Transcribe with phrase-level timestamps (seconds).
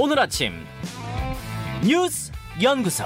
[0.00, 0.52] 오늘 아침
[1.84, 2.30] 뉴스
[2.62, 3.02] 연구소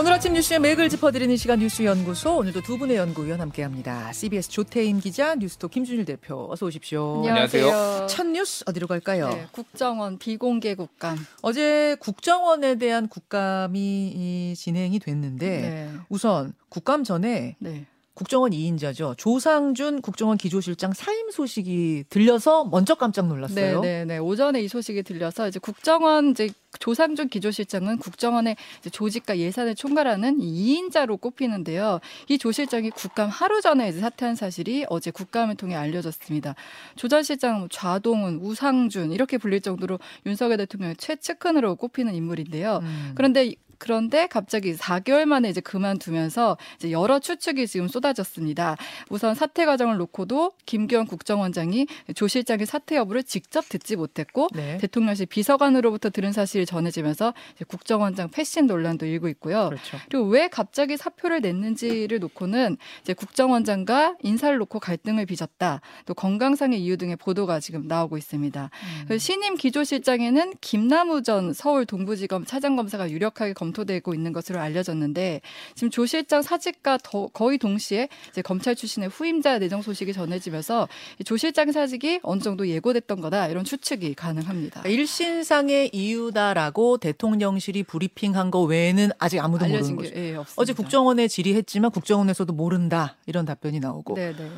[0.00, 4.12] 오늘 아침 뉴스의 맥을 짚어드리는 시간 뉴스 연구소 오늘도 두 분의 연구위원 함께합니다.
[4.12, 7.18] CBS 조태임 기자, 뉴스톡 김준일 대표 어서 오십시오.
[7.18, 8.08] 안녕하세요.
[8.08, 9.28] 첫 뉴스 어디로 갈까요?
[9.28, 11.16] 네, 국정원 비공개 국감.
[11.40, 15.90] 어제 국정원에 대한 국감이 이, 진행이 됐는데 네.
[16.08, 17.86] 우선 국감 전에 네.
[18.16, 19.16] 국정원 2인자죠.
[19.18, 23.82] 조상준 국정원 기조실장 사임 소식이 들려서 먼저 깜짝 놀랐어요.
[23.82, 24.18] 네, 네, 네.
[24.18, 26.48] 오전에 이 소식이 들려서 이제 국정원 이제
[26.78, 28.56] 조상준 기조실장은 국정원의
[28.90, 32.00] 조직과 예산을 총괄하는 이 2인자로 꼽히는데요.
[32.28, 36.54] 이 조실장이 국감 하루 전에 이제 사퇴한 사실이 어제 국감을 통해 알려졌습니다.
[36.96, 42.80] 조 전 실장은 좌동훈, 우상준 이렇게 불릴 정도로 윤석열 대통령의 최측근으로 꼽히는 인물인데요.
[42.82, 43.12] 음.
[43.14, 48.76] 그런데 그런데 갑자기 4개월 만에 이제 그만두면서 이제 여러 추측이 지금 쏟아졌습니다.
[49.10, 54.78] 우선 사퇴 과정을 놓고도 김기현 국정원장이 조 실장의 사퇴 여부를 직접 듣지 못했고 네.
[54.78, 57.34] 대통령실 비서관으로부터 들은 사실이 전해지면서
[57.68, 59.68] 국정원장 패신 논란도 일고 있고요.
[59.68, 59.98] 그렇죠.
[60.08, 65.80] 그리고 왜 갑자기 사표를 냈는지를 놓고는 이제 국정원장과 인사를 놓고 갈등을 빚었다.
[66.06, 68.70] 또 건강상의 이유 등의 보도가 지금 나오고 있습니다.
[69.10, 69.18] 음.
[69.18, 75.40] 신임 기조실장에는 김남우 전 서울 동부지검 차장검사가 유력하게 검 토되고 있는 것으로 알려졌는데
[75.74, 80.88] 지금 조 실장 사직과 더- 거의 동시에 이제 검찰 출신의 후임자 내정 소식이 전해지면서
[81.20, 84.82] 이조 실장 사직이 어느 정도 예고됐던 거다 이런 추측이 가능합니다.
[84.86, 90.10] 일신상의 이유다라고 대통령실이 브리핑한 거 외에는 아직 아무도 모르는 거죠.
[90.14, 90.62] 게 예, 없습니다.
[90.62, 94.14] 어제 국정원에 질의했지만 국정원에서도 모른다 이런 답변이 나오고.
[94.14, 94.48] 네, 네.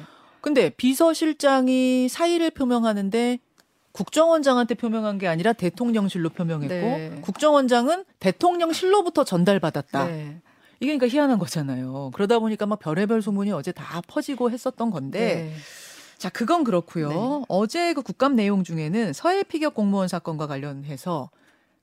[0.41, 3.39] 근데 비서실장이 사의를 표명하는데
[3.99, 7.19] 국정원장한테 표명한 게 아니라 대통령실로 표명했고 네.
[7.21, 10.07] 국정원장은 대통령실로부터 전달받았다.
[10.07, 10.41] 네.
[10.79, 12.13] 이게 그러니까 희한한 거잖아요.
[12.15, 15.55] 그러다 보니까 막 별의별 소문이 어제 다 퍼지고 했었던 건데 네.
[16.17, 17.09] 자 그건 그렇고요.
[17.09, 17.45] 네.
[17.49, 21.31] 어제 그 국감 내용 중에는 서해 피격 공무원 사건과 관련해서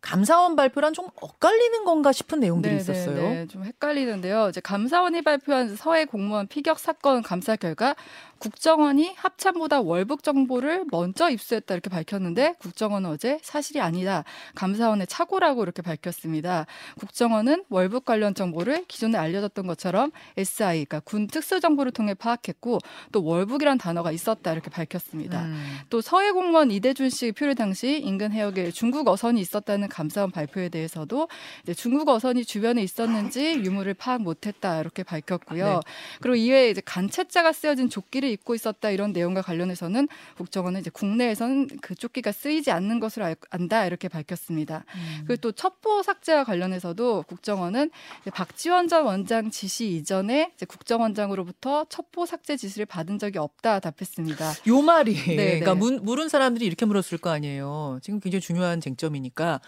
[0.06, 3.16] 감사원 발표란 좀 엇갈리는 건가 싶은 내용들이 네, 있었어요.
[3.16, 3.48] 네, 네.
[3.48, 4.50] 좀 헷갈리는데요.
[4.50, 7.96] 이제 감사원이 발표한 서해 공무원 피격 사건 감사 결과
[8.38, 14.24] 국정원이 합참보다 월북 정보를 먼저 입수했다 이렇게 밝혔는데 국정원은 어제 사실이 아니다.
[14.54, 16.68] 감사원의 착오라고 이렇게 밝혔습니다.
[17.00, 22.78] 국정원은 월북 관련 정보를 기존에 알려졌던 것처럼 SI, 그러니까 군 특수 정보를 통해 파악했고
[23.12, 25.46] 또 월북이란 단어가 있었다 이렇게 밝혔습니다.
[25.46, 25.78] 음.
[25.90, 31.30] 또 서해 공무원 이대준 씨 표류 당시 인근 해역에 중국 어선이 있었다는 감사원 발표에 대해서도
[31.78, 35.66] 중국 어선이 주변에 있었는지 유무를 파악 못했다 이렇게 밝혔고요.
[35.66, 35.80] 네.
[36.20, 41.96] 그리고 이외에 이제 간채자가 쓰여진 조끼를 입고 있었다 이런 내용과 관련해서는 국정원은 이제 국내에서는 그
[41.96, 44.84] 조끼가 쓰이지 않는 것으로 알- 안다 이렇게 밝혔습니다.
[44.96, 45.24] 음.
[45.28, 47.90] 그리고 또 첩보 삭제와 관련해서도 국정원은
[48.34, 54.52] 박지원 전 원장 지시 이전에 국정원장으로부터 첩보 삭제 지시를 받은 적이 없다 답했습니다.
[54.68, 55.80] 요 말이 네, 그러니까 네.
[55.80, 58.00] 문, 물은 사람들이 이렇게 물었을 거 아니에요.
[58.02, 59.62] 지금 굉장히 중요한 쟁점이니까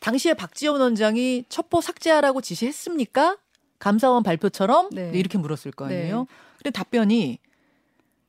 [0.00, 3.38] 당시에 박지원 원장이 첩보 삭제하라고 지시했습니까?
[3.78, 5.10] 감사원 발표처럼 네.
[5.14, 6.20] 이렇게 물었을 거 아니에요.
[6.20, 6.26] 네.
[6.56, 7.38] 근데 답변이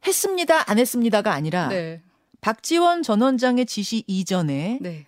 [0.06, 2.02] 했습니다, 안 했습니다가 아니라 네,
[2.42, 5.08] 박지원 전 원장의 지시 이전에 네.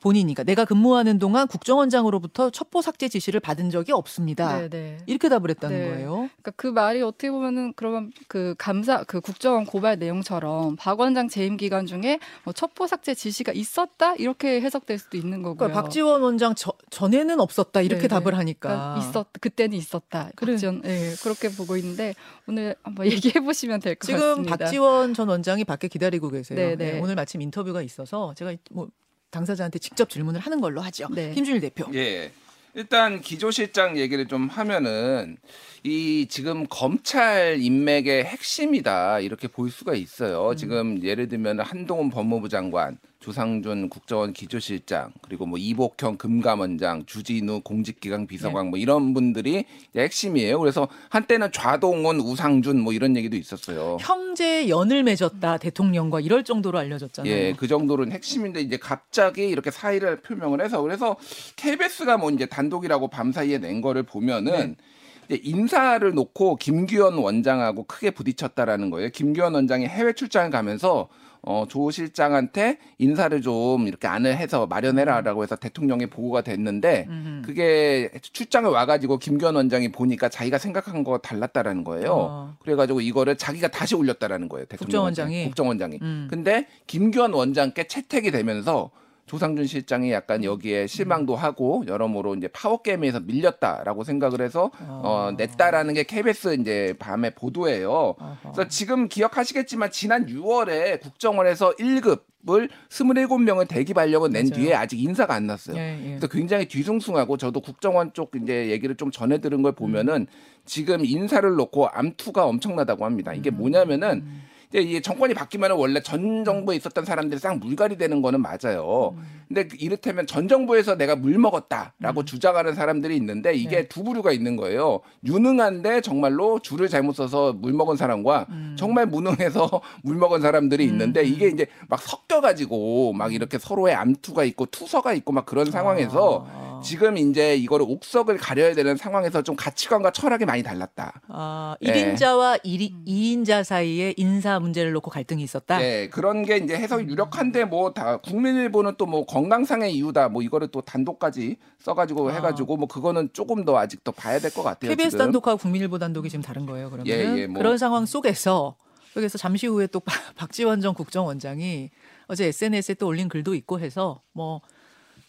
[0.00, 4.58] 본인이니까 내가 근무하는 동안 국정원장으로부터 첩보 삭제 지시를 받은 적이 없습니다.
[4.58, 4.98] 네, 네.
[5.06, 5.88] 이렇게 답을 했다는 네.
[5.90, 6.10] 거예요.
[6.42, 11.56] 그러니까 그 말이 어떻게 보면은 그러면 그 감사 그 국정원 고발 내용처럼 박 원장 재임
[11.56, 15.56] 기간 중에 뭐 첩보 삭제 지시가 있었다 이렇게 해석될 수도 있는 거고요.
[15.68, 18.36] 그러니까 박지원 원장 저- 전에는 없었다 이렇게 네, 답을 네.
[18.36, 20.30] 하니까 그러니까 있었 그때는 있었다.
[20.36, 20.52] 그래.
[20.52, 22.14] 박지원 예, 그렇게 보고 있는데
[22.48, 24.56] 오늘 한번 얘기해 보시면 될것 지금 같습니다.
[24.56, 26.56] 박지원 전 원장이 밖에 기다리고 계세요.
[26.58, 26.92] 네, 네.
[26.92, 28.88] 네, 오늘 마침 인터뷰가 있어서 제가 뭐
[29.30, 31.08] 당사자한테 직접 질문을 하는 걸로 하죠.
[31.10, 31.32] 네.
[31.32, 31.86] 김준일 대표.
[31.94, 32.32] 예.
[32.74, 35.36] 일단 기조실장 얘기를 좀 하면은
[35.82, 40.54] 이 지금 검찰 인맥의 핵심이다 이렇게 볼 수가 있어요.
[40.54, 48.26] 지금 예를 들면 한동훈 법무부 장관, 조상준 국정원 기조실장, 그리고 뭐 이복형 금감원장, 주진우 공직기강
[48.26, 49.64] 비서관 뭐 이런 분들이
[49.96, 50.58] 핵심이에요.
[50.58, 53.96] 그래서 한때는 좌동훈, 우상준 뭐 이런 얘기도 있었어요.
[54.00, 57.32] 형제 연을 맺었다 대통령과 이럴 정도로 알려졌잖아요.
[57.32, 61.16] 예, 그 정도로는 핵심인데 이제 갑자기 이렇게 사의를 표명을 해서 그래서
[61.56, 64.89] KBS가 뭐 이제 단독이라고 밤 사이에 낸 거를 보면은 이제
[65.36, 69.10] 인사를 놓고 김규현 원장하고 크게 부딪혔다라는 거예요.
[69.10, 71.08] 김규현 원장이 해외 출장을 가면서
[71.42, 77.42] 어, 조 실장한테 인사를 좀 이렇게 안을 해서 마련해라라고 해서 대통령에 보고가 됐는데 음흠.
[77.46, 82.12] 그게 출장을 와가지고 김규현 원장이 보니까 자기가 생각한 거 달랐다라는 거예요.
[82.12, 82.56] 어.
[82.60, 84.66] 그래가지고 이거를 자기가 다시 올렸다라는 거예요.
[84.66, 85.44] 대통령 국정원장이?
[85.44, 85.98] 국정원장이.
[86.02, 86.26] 음.
[86.28, 88.90] 근데 김규현 원장께 채택이 되면서
[89.30, 95.94] 조상준 실장이 약간 여기에 실망도 하고 여러모로 이제 파워 게임에서 밀렸다라고 생각을 해서 어, 냈다라는
[95.94, 98.16] 게 KBS 이제 밤에 보도예요.
[98.42, 104.54] 그래서 지금 기억하시겠지만 지난 6월에 국정원에서 1급 을 27명을 대기 발령을 낸 맞아요.
[104.64, 105.76] 뒤에 아직 인사가 안 났어요.
[105.76, 106.08] 예, 예.
[106.12, 110.26] 그래서 굉장히 뒤숭숭하고 저도 국정원 쪽 이제 얘기를 좀 전해 들은 걸 보면은
[110.64, 113.34] 지금 인사를 놓고 암투가 엄청나다고 합니다.
[113.34, 114.24] 이게 뭐냐면은
[114.72, 119.16] 이제 이 정권이 바뀌면 원래 전 정부에 있었던 사람들이 싹 물갈이 되는 거는 맞아요.
[119.48, 123.88] 근데 그 이를테면 전 정부에서 내가 물 먹었다라고 주장하는 사람들이 있는데 이게 네.
[123.88, 125.00] 두 부류가 있는 거예요.
[125.24, 128.46] 유능한데 정말로 줄을 잘못 써서 물 먹은 사람과
[128.76, 129.68] 정말 무능해서
[130.02, 135.32] 물 먹은 사람들이 있는데 이게 이제 막 섞여가지고 막 이렇게 서로의 암투가 있고 투서가 있고
[135.32, 136.69] 막 그런 상황에서 아.
[136.82, 141.20] 지금 이제 이거를 옥석을 가려야 되는 상황에서 좀 가치관과 철학이 많이 달랐다.
[141.28, 141.92] 아, 예.
[142.14, 145.82] 1인자와 2인자 사이에 인사 문제를 놓고 갈등이 있었다.
[145.82, 150.68] 예, 그런 게 이제 해석이 유력한데 뭐 다 국민일보는 또 뭐 건강상의 이유다 뭐 이거를
[150.68, 152.34] 또 단독까지 써가지고 아.
[152.34, 154.90] 해가지고 뭐 그거는 조금 더 아직 더 봐야 될 것 같아요.
[154.90, 155.24] KBS 지금.
[155.26, 156.90] 단독하고 국민일보 단독이 지금 다른 거예요.
[156.90, 157.58] 그러면 예, 예, 뭐.
[157.58, 158.76] 그런 상황 속에서
[159.16, 160.00] 여기서 잠시 후에 또
[160.36, 161.90] 박지원 전 국정원장이
[162.28, 164.60] 어제 SNS에 또 올린 글도 있고 해서 뭐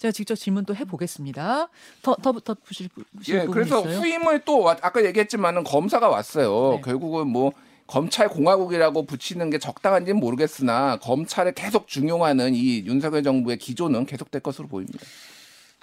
[0.01, 1.69] 제가 직접 질문 또 해보겠습니다.
[2.01, 3.99] 더 더더 부실 부실 예, 그래서 있어요?
[3.99, 6.77] 후임을 또 와- 아까 얘기했지만은 검사가 왔어요.
[6.77, 6.81] 네.
[6.81, 7.51] 결국은 뭐
[7.85, 14.67] 검찰 공화국이라고 붙이는 게 적당한지는 모르겠으나 검찰을 계속 중용하는 이 윤석열 정부의 기조는 계속될 것으로
[14.67, 15.05] 보입니다.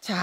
[0.00, 0.16] 자,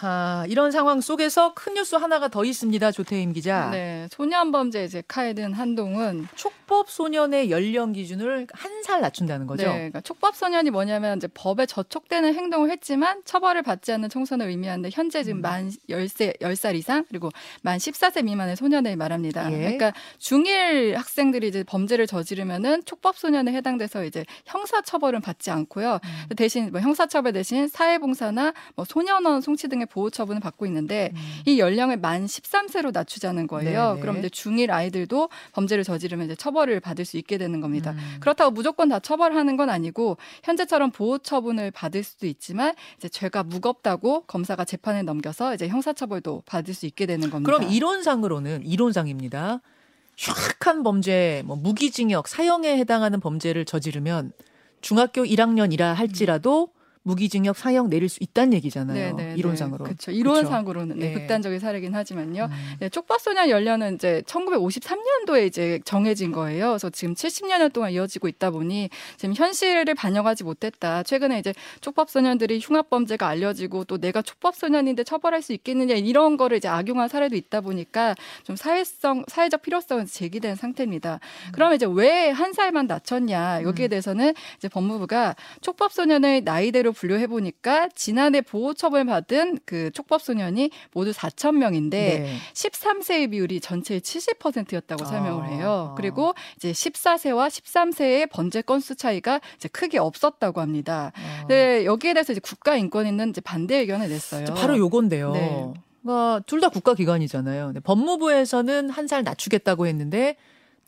[0.00, 2.90] 아, 이런 상황 속에서 큰 뉴스 하나가 더 있습니다.
[2.92, 3.68] 조태임 기자.
[3.70, 9.64] 네, 소년 범죄 이제 카이든 한동훈 촉법 소년의 연령 기준을 한 살 낮춘다는 거죠.
[9.64, 14.88] 네, 그러니까 촉법 소년이 뭐냐면 이제 법에 저촉되는 행동을 했지만 처벌을 받지 않는 청소년을 의미하는데
[14.90, 15.24] 현재 음.
[15.24, 17.28] 지금 만 10세 10살 이상 그리고
[17.60, 19.52] 만 14세 미만의 소년을 말합니다.
[19.52, 19.58] 예.
[19.58, 25.98] 그러니까 중1 학생들이 이제 범죄를 저지르면은 촉법 소년에 해당돼서 이제 형사 처벌은 받지 않고요.
[26.02, 26.36] 음.
[26.36, 30.66] 대신 뭐 형사 처벌 대신 사회 봉사나 뭐 소년 원 송치 등의 보호 처분을 받고
[30.66, 31.12] 있는데
[31.46, 33.80] 이 연령을 만 13세로 낮추자는 거예요.
[33.80, 33.88] 음.
[33.94, 34.00] 네네.
[34.00, 37.92] 그럼 이제 중1 아이들도 범죄를 저지르면 이제 처벌을 받을 수 있게 되는 겁니다.
[37.92, 38.16] 음.
[38.20, 44.22] 그렇다고 무조건 다 처벌하는 건 아니고 현재처럼 보호 처분을 받을 수도 있지만 이제 죄가 무겁다고
[44.22, 47.50] 검사가 재판에 넘겨서 이제 형사 처벌도 받을 수 있게 되는 겁니다.
[47.50, 49.60] 그럼 이론상으로는 이론상입니다.
[50.16, 54.32] 흉악한 범죄, 뭐 무기징역, 사형에 해당하는 범죄를 저지르면
[54.80, 56.70] 중학교 1학년이라 할지라도
[57.08, 59.16] 무기징역, 사형 내릴 수 있다는 얘기잖아요.
[59.16, 59.84] 네, 네, 이론상으로.
[59.84, 60.10] 그렇죠.
[60.10, 61.12] 이론상으로는 네, 예.
[61.14, 62.44] 극단적인 사례긴 하지만요.
[62.44, 62.76] 음.
[62.80, 66.68] 네, 촉법소년 연령은 이제 1953년도에 이제 정해진 거예요.
[66.68, 71.02] 그래서 지금 70년 동안 이어지고 있다 보니 지금 현실을 반영하지 못했다.
[71.02, 77.08] 최근에 이제 촉법소년들이 흉악범죄가 알려지고 또 내가 촉법소년인데 처벌할 수 있겠느냐 이런 거를 이제 악용한
[77.08, 78.14] 사례도 있다 보니까
[78.44, 81.20] 좀 사회성, 사회적 필요성은 제기된 상태입니다.
[81.52, 88.40] 그러면 이제 왜 한 살만 낮췄냐 여기에 대해서는 이제 법무부가 촉법소년을 나이대로 분류해 보니까 지난해
[88.40, 92.36] 보호 처벌 받은 그 촉법 소년이 모두 4천 명인데 네.
[92.54, 95.46] 13세의 비율이 전체의 70%였다고 설명을 아.
[95.46, 95.94] 해요.
[95.96, 101.12] 그리고 이제 14세와 13세의 번제 건수 차이가 이제 크게 없었다고 합니다.
[101.16, 101.46] 어.
[101.48, 104.46] 네, 여기에 대해서 이제 국가인권위는 이제 반대 의견을 냈어요.
[104.56, 105.32] 바로 요건데요.
[105.32, 105.72] 네.
[106.02, 107.74] 그러니까 둘다 국가기관이잖아요.
[107.84, 110.36] 법무부에서는 한 살 낮추겠다고 했는데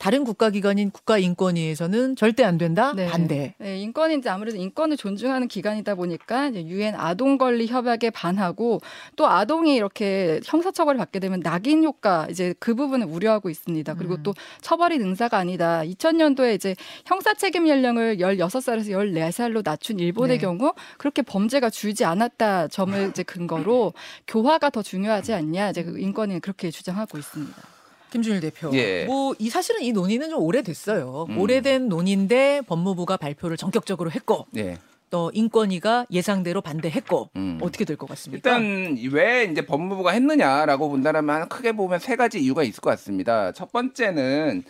[0.01, 2.91] 다른 국가기관인 국가인권위에서는 절대 안 된다.
[2.95, 3.05] 네.
[3.05, 3.53] 반대.
[3.59, 8.81] 네, 인권이 이제 아무래도 인권을 존중하는 기관이다 보니까 이제 유엔 아동 권리 협약에 반하고
[9.15, 13.93] 또 아동이 이렇게 형사처벌을 받게 되면 낙인 효과 이제 그 부분을 우려하고 있습니다.
[13.93, 14.23] 그리고 음.
[14.23, 15.81] 또 처벌이 능사가 아니다.
[15.81, 16.75] 2000년도에 이제
[17.05, 20.41] 형사 책임 연령을 16살에서 14살로 낮춘 일본의 네.
[20.41, 23.93] 경우 그렇게 범죄가 줄지 않았다 점을 이제 근거로
[24.25, 25.69] 교화가 더 중요하지 않냐.
[25.69, 27.80] 이제 그 인권이 그렇게 주장하고 있습니다.
[28.11, 28.69] 김준일 대표.
[28.73, 29.05] 예.
[29.05, 31.25] 뭐이 사실은 이 논의는 좀 오래됐어요.
[31.29, 31.37] 음.
[31.39, 34.77] 오래된 논의인데 법무부가 발표를 전격적으로 했고 예.
[35.09, 37.59] 또 인권위가 예상대로 반대했고 음.
[37.61, 38.57] 어떻게 될 것 같습니까?
[38.57, 43.51] 일단 왜 이제 법무부가 했느냐라고 본다면 크게 보면 세 가지 이유가 있을 것 같습니다.
[43.51, 44.63] 첫 번째는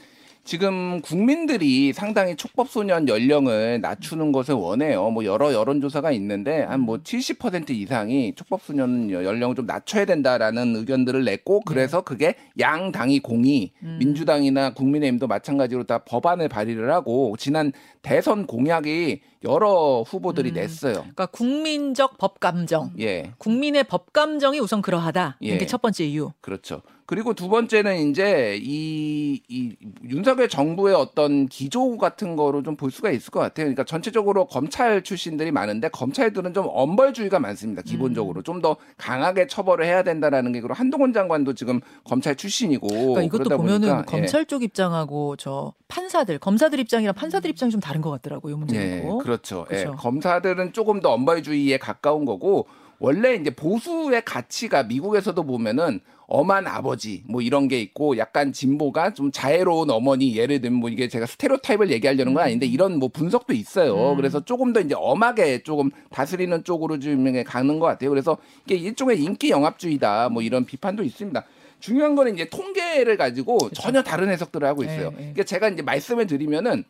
[0.43, 5.09] 지금 국민들이 상당히 촉법소년 연령을 낮추는 것을 원해요.
[5.09, 11.61] 뭐 여러 여론조사가 있는데 한 뭐 70% 이상이 촉법소년 연령을 좀 낮춰야 된다라는 의견들을 냈고
[11.61, 13.97] 그래서 그게 양 당이 공이 음.
[13.99, 17.71] 민주당이나 국민의힘도 마찬가지로 다 법안을 발의를 하고 지난
[18.01, 20.55] 대선 공약이 여러 후보들이 음.
[20.55, 20.93] 냈어요.
[20.93, 23.31] 그러니까 국민적 법 감정, 예.
[23.37, 25.37] 국민의 법 감정이 우선 그러하다.
[25.43, 25.55] 예.
[25.55, 26.31] 이게 첫 번째 이유.
[26.41, 26.81] 그렇죠.
[27.11, 29.75] 그리고 두 번째는 이제 이, 이
[30.07, 33.65] 윤석열 정부의 어떤 기조 같은 거로 좀 볼 수가 있을 것 같아요.
[33.65, 37.81] 그러니까 전체적으로 검찰 출신들이 많은데 검찰들은 좀 엄벌주의가 많습니다.
[37.81, 38.43] 기본적으로 음.
[38.43, 43.89] 좀더 강하게 처벌을 해야 된다라는 게 그리고 한동훈 장관도 지금 검찰 출신이고 그러니까 이것도 보면은
[43.89, 44.03] 보니까, 예.
[44.05, 48.53] 검찰 쪽 입장하고 저 판사들, 검사들 입장이랑 판사들 입장이 좀 다른 것 같더라고요.
[48.53, 49.17] 이 예, 문제는.
[49.19, 49.65] 그렇죠.
[49.71, 49.97] 예, 그렇죠.
[49.97, 52.67] 검사들은 조금 더 엄벌주의에 가까운 거고
[52.99, 55.99] 원래 이제 보수의 가치가 미국에서도 보면은
[56.33, 61.09] 엄한 아버지 뭐 이런 게 있고 약간 진보가 좀 자애로운 어머니 예를 들면 뭐 이게
[61.09, 64.11] 제가 스테레오타입을 얘기하려는 건 아닌데 이런 뭐 분석도 있어요.
[64.11, 64.15] 음.
[64.15, 68.09] 그래서 조금 더 이제 엄하게 조금 다스리는 쪽으로 좀 가는 것 같아요.
[68.09, 71.43] 그래서 이게 일종의 인기 영합주의다 뭐 이런 비판도 있습니다.
[71.81, 75.09] 중요한 거는 이제 통계를 가지고 전혀 다른 해석들을 하고 있어요.
[75.09, 75.17] 네, 네.
[75.33, 76.85] 그러니까 제가 이제 말씀을 드리면은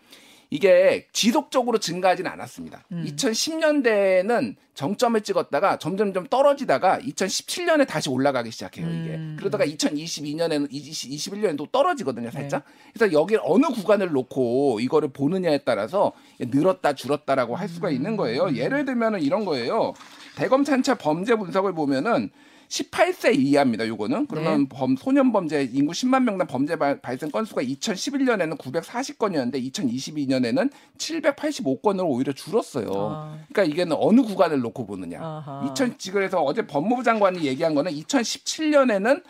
[0.53, 2.83] 이게 지속적으로 증가하지는 않았습니다.
[2.91, 3.05] 음.
[3.07, 9.15] 2010년대에는 정점을 찍었다가 점점점 떨어지다가 2017년에 다시 올라가기 시작해요, 이게.
[9.15, 9.37] 음.
[9.39, 12.65] 그러다가 2022년에는 21년에 또 떨어지거든요, 살짝.
[12.65, 12.91] 네.
[12.93, 18.17] 그래서 여기 어느 구간을 놓고 이거를 보느냐에 따라서 늘었다 줄었다라고 할 수가 있는 음.
[18.17, 18.53] 거예요.
[18.53, 19.93] 예를 들면은 이런 거예요.
[20.35, 22.29] 대검찰차 범죄 분석을 보면은
[22.71, 23.85] 18세 이하입니다.
[23.85, 30.71] 요거는 그러면 범 소년 범죄 인구 10만 명당 범죄 발, 발생 건수가 2011년에는 940건이었는데 2022년에는
[30.97, 32.89] 785건으로 오히려 줄었어요.
[32.93, 33.37] 아.
[33.51, 35.19] 그러니까 이게는 어느 구간을 놓고 보느냐.
[35.21, 35.69] 아하.
[35.69, 39.21] 2000 그래서 어제 법무부 장관이 얘기한 거는 2017년에는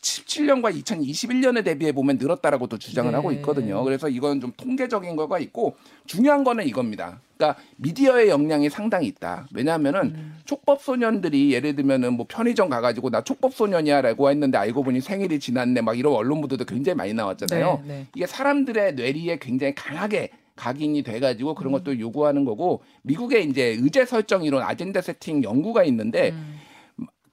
[0.00, 3.16] 17년과 2021년에 대비해 보면 늘었다라고 또 주장을 네.
[3.16, 3.82] 하고 있거든요.
[3.84, 7.20] 그래서 이건 좀 통계적인 거가 있고 중요한 거는 이겁니다.
[7.36, 9.48] 그러니까 미디어의 역량이 상당히 있다.
[9.52, 10.38] 왜냐하면은 음.
[10.44, 15.82] 촉법 소년들이 예를 들면은 뭐 편의점 가가지고 나 촉법 소년이야라고 했는데 알고 보니 생일이 지났네
[15.82, 17.82] 막 이런 언론 보도도 굉장히 많이 나왔잖아요.
[17.84, 18.06] 네, 네.
[18.14, 21.54] 이게 사람들의 뇌리에 굉장히 강하게 각인이 돼가지고 음.
[21.54, 26.60] 그런 것도 요구하는 거고 미국의 이제 의제 설정 이론 아젠다 세팅 연구가 있는데 음.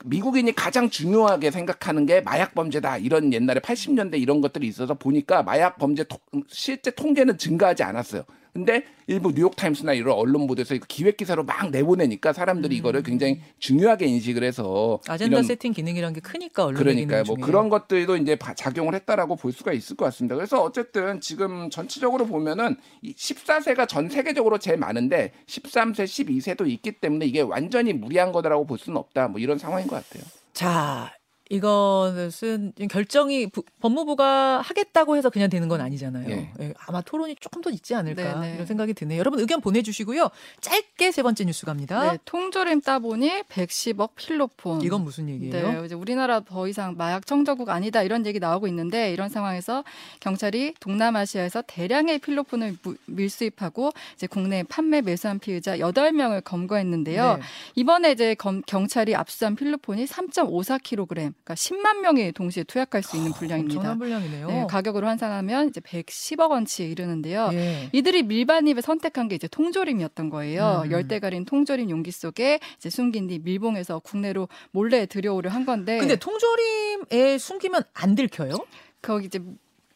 [0.06, 5.78] 미국인이 가장 중요하게 생각하는 게 마약 범죄다 이런 옛날에 80년대 이런 것들이 있어서 보니까 마약
[5.78, 8.24] 범죄 토- 실제 통계는 증가하지 않았어요.
[8.54, 14.06] 근데 일부 뉴욕 타임스나 이런 언론 보도에서 기획 기사로 막 내보내니까 사람들이 이거를 굉장히 중요하게
[14.08, 15.12] 인식을 해서 음.
[15.12, 17.24] 아젠다 이런 세팅 기능이란 게 크니까 언론의 그러니까요.
[17.24, 17.46] 기능 뭐 중에.
[17.52, 20.36] 그런 것들도 이제 바- 작용을 했다라고 볼 수가 있을 것 같습니다.
[20.36, 27.26] 그래서 어쨌든 지금 전체적으로 보면은 이 14세가 전 세계적으로 제일 많은데 13세, 12세도 있기 때문에
[27.26, 29.28] 이게 완전히 무리한 거다라고 볼 수는 없다.
[29.28, 30.24] 뭐 이런 상황인 것 같아요.
[30.54, 31.14] 자,
[31.50, 36.30] 이것은 결정이 부- 법무부가 하겠다고 해서 그냥 되는 건 아니잖아요.
[36.30, 36.52] 예.
[36.60, 38.54] 예, 아마 토론이 조금 더 있지 않을까 네, 네.
[38.56, 39.20] 이런 생각이 드네요.
[39.20, 40.30] 여러분 의견 보내주시고요.
[40.62, 42.12] 짧게 세 번째 뉴스 갑니다.
[42.12, 44.82] 네, 통조림 따보니 110억 필로폰.
[44.82, 45.72] 이건 무슨 얘기예요?
[45.82, 49.84] 네, 이제 우리나라 더 이상 마약 청정국 아니다 이런 얘기 나오고 있는데 이런 상황에서
[50.20, 57.38] 경찰이 동남아시아에서 대량의 필로폰을 무- 밀수입하고 이제 국내에 판매 매수한 피의자 8명을 검거했는데요.
[57.38, 57.42] 네.
[57.76, 63.80] 이번에 이제 검- 경찰이 압수한 필로폰이 3.54kg, 그러니까 10만 명이 동시에 투약할 수 있는 분량입니다.
[63.80, 64.48] 엄청난 분량이네요.
[64.48, 67.50] 네, 가격으로 환산하면 이제 110억 원치에 이르는데요.
[67.54, 67.90] 예.
[67.92, 70.84] 이들이 밀반입에 선택한 게 이제 통조림이었던 거예요.
[70.86, 70.92] 음.
[70.92, 75.98] 열대 가린 통조림 용기 속에 이제 숨긴 뒤 밀봉해서 국내로 몰래 들여오려 한 건데.
[75.98, 78.56] 근데 통조림에 숨기면 안 들켜요?
[79.02, 79.40] 거기 이제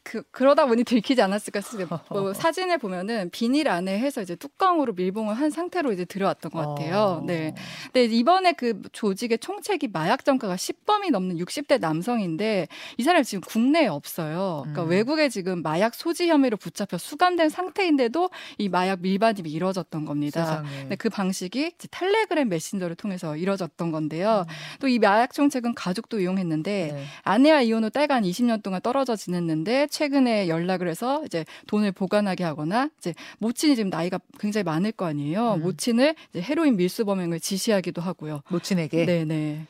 [0.04, 2.02] 그 그러다 보니 들키지 않았을까 싶어요.
[2.10, 7.22] 뭐 사진을 보면은 비닐 안에 해서 이제 뚜껑으로 밀봉을 한 상태로 이제 들어왔던 것 같아요.
[7.22, 7.24] 어.
[7.26, 7.56] 네.
[7.86, 12.68] 근데 이번에 그 조직의 총책이 마약 전가가 10범이 넘는 60대 남성인데
[12.98, 14.62] 이 사람이 지금 국내에 없어요.
[14.64, 14.90] 그러니까 음.
[14.90, 20.46] 외국에 지금 마약 소지 혐의로 붙잡혀 수감된 상태인데도 이 마약 밀반입이 이루어졌던 겁니다.
[20.46, 20.70] 세상에.
[20.82, 24.46] 근데 그 방식이 텔레그램 메신저를 통해서 이루어졌던 건데요.
[24.48, 24.54] 음.
[24.82, 27.04] 또이 마약 총책은 가족도 이용했는데 네.
[27.22, 32.44] 아내와 이혼 후 딸과 한 20년 동안 떨어져 지냈는데 최근에 연락을 해서 이제 돈을 보관하게
[32.44, 35.54] 하거나 이제 모친이 지금 나이가 굉장히 많을 거 아니에요.
[35.54, 35.62] 음.
[35.62, 38.42] 모친을 이제 헤로인 밀수 범행을 지시하기도 하고요.
[38.50, 39.68] 모친에게 네네.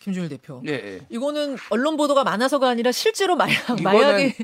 [0.00, 0.62] 김준일 대표.
[0.66, 1.00] 예, 예.
[1.10, 4.34] 이거는 언론 보도가 많아서가 아니라 실제로 마약 이거는- 마약이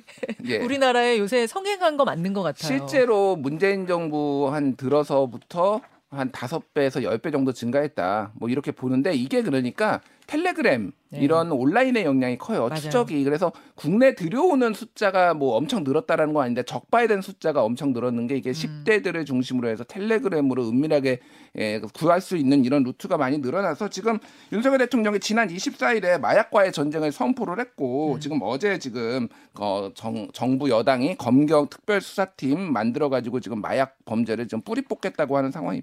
[0.49, 0.59] 예.
[0.59, 2.69] 우리나라에 요새 성행한 거 맞는 것 같아요.
[2.79, 8.33] 실제로 문재인 정부 한 들어서부터 한 다섯 배에서 열 배 정도 증가했다.
[8.35, 11.21] 뭐 이렇게 보는데 이게 그러니까 텔레그램 네.
[11.21, 12.69] 이런 온라인의 영향이 커요.
[12.69, 12.81] 맞아요.
[12.81, 13.25] 추적이.
[13.25, 18.39] 그래서 국내 들여오는 숫자가 뭐 엄청 늘었다라는 건 아닌데 적발된 숫자가 엄청 늘었는 게 음.
[18.39, 21.21] 이게 10대들을 중심으로 해서 텔레그램으로 은밀하게
[21.57, 24.19] 예, 구할 수 있는 이런 루트가 많이 늘어나서 지금
[24.53, 28.21] 윤석열 대통령이 지난 24일에 마약과의 전쟁을 선포를 했고 음.
[28.21, 34.61] 지금 어제 지금 어, 정, 정부 여당이 검경 특별수사팀 만들어 가지고 지금 마약 범죄를 좀
[34.61, 35.83] 뿌리 뽑겠다고 하는 상황입